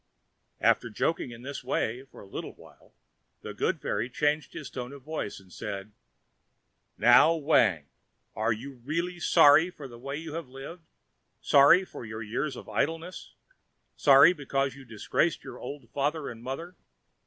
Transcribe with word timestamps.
After 0.59 0.89
joking 0.89 1.29
in 1.29 1.43
this 1.43 1.63
way 1.63 2.05
for 2.05 2.21
a 2.21 2.27
little 2.27 2.55
while, 2.55 2.95
the 3.41 3.53
good 3.53 3.79
fairy 3.79 4.09
changed 4.09 4.53
his 4.53 4.71
tone 4.71 4.93
of 4.93 5.03
voice 5.03 5.39
and 5.39 5.53
said, 5.53 5.91
"Now, 6.97 7.35
Wang, 7.35 7.85
are 8.35 8.51
you 8.51 8.73
really 8.73 9.19
sorry 9.19 9.69
for 9.69 9.87
the 9.87 9.99
way 9.99 10.17
you 10.17 10.33
have 10.33 10.47
lived, 10.47 10.87
sorry 11.39 11.85
for 11.85 12.03
your 12.03 12.23
years 12.23 12.55
of 12.55 12.67
idleness, 12.67 13.35
sorry 13.95 14.33
because 14.33 14.73
you 14.73 14.85
disgraced 14.85 15.43
your 15.43 15.59
old 15.59 15.87
Father 15.91 16.29
and 16.31 16.41
Mother? 16.41 16.75